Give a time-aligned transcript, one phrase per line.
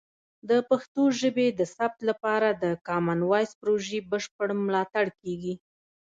[0.49, 5.53] د پښتو ژبې د ثبت لپاره د کامن وایس پروژې بشپړ ملاتړ کیږي.